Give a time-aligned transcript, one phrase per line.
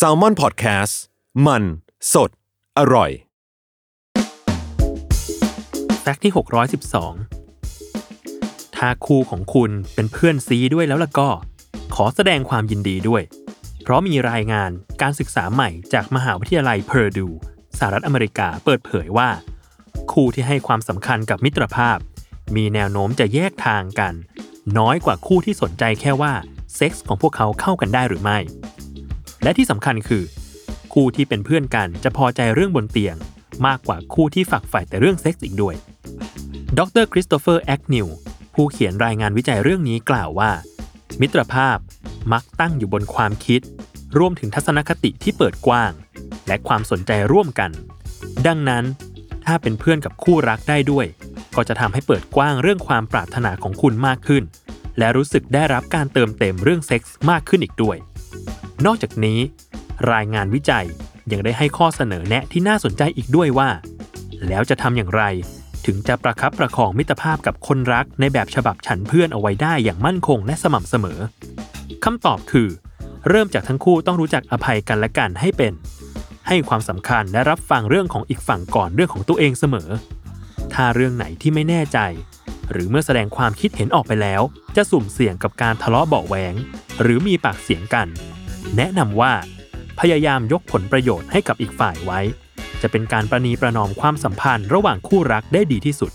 [0.06, 0.94] a l ม o n PODCAST
[1.46, 1.62] มัน
[2.12, 2.30] สด
[2.78, 3.10] อร่อย
[6.00, 6.32] แฟกต์ที่
[7.54, 11.28] 612 ถ้าคู่ของคุณเป็นเพื่อนซีด้วยแล้วล่ะก็
[11.94, 13.22] ขอแสดงความยินดีด้วย
[13.82, 14.70] เพราะมีรายงาน
[15.02, 17.28] การศึกษาใหม่จากมหาวิทยาลัยเพอร์ดู
[17.78, 19.30] สหรัฐอเมริกาเปิดเผยว่า
[20.12, 21.98] คู่ที่ให้ความสำคัญกับมิตรภาพ
[22.56, 24.14] มีแนวโน้มจะแยกทางกัน
[24.78, 26.34] น้อยกว่าคู่ที่สนใจแค่ว่า
[26.78, 28.38] เซ็กส์ของพวกเขาเข้ากันได้หรือไม่
[29.42, 30.24] และที่สำคัญคือ
[30.92, 33.16] คู่ที่เป็นเพื่อนกันจะพอใจเรื่องบนเตียง
[33.66, 35.74] มากกว่าคู่ที่ฝักใฝ่แต่เรื่องเซ็กส์อีกด้วย
[36.78, 38.06] ดรคริสโตเฟอร์แอคนิว
[38.54, 40.50] ผู้เขียนรายงานวิจัยเรื่องนี้กล่าวว่า
[41.20, 41.78] มิตรภาพ
[42.32, 43.60] มักตั้งอยู่บนความคิด
[44.18, 45.92] รวมถึงทัศนคติที่เปิดกว้าง
[46.46, 47.70] และความสนใจร่วมกัน
[48.46, 48.84] ดังนั้น
[49.44, 51.06] ถ้าเป็นเพื่อนกับคู่รักได้ด้วย
[51.56, 54.42] ก็จะทำให้เปิดกว้างเรื่องความปรารถนาของคุณมากขึ้น
[54.98, 57.96] และรู้สึกได้รับการเติมเต็มเรื่องเซ็กส์มากขึ้นอีกด้วย
[58.86, 59.38] นอกจากนี้
[60.12, 60.86] รายงานวิจัย
[61.32, 63.70] ยังได้ให้ข้อเสนอแนะที่น่าสนใจอีกด้วยว่า
[64.48, 65.22] แล้วจะทำอย่างไร
[65.86, 71.18] ถึงจะประคับประคองมิตรภาพกับคนรักในแบบฉบับฉันเพื่อนเอาไว้ได้อย่างมั่นคงและสม่ำเสมอ
[72.04, 72.68] คำตอบคือ
[73.28, 75.72] เริ่มจากทั้งคู่ต้องรู้จักอภัยกันและกันให้เป็น
[76.48, 79.88] ให้ความสำคัญและรับฟังเรื่องของอีกฝั่งก่อนเรื่องของตัวเองเสมอ
[80.74, 81.98] ถ้าเรื่องไหนที่ไม่แน่ใจ
[82.72, 84.42] หรือเมื่อแสดงความคิดเห็นออกไปแล้ว
[84.76, 86.54] จะสุ่มเสี่ยงกับการทะเลาะเบาแหวง
[87.02, 88.08] หรือมีปากเสียงกัน
[88.76, 89.32] แนะนำว่า
[90.00, 92.20] พยายามยกผลประโยชน์ให้กับอีกฝ่ายไว้
[92.82, 96.12] จะเป็นการประนีประนอมความสัมพันธ์ระหว่างคู่รักได้ดีที่สุด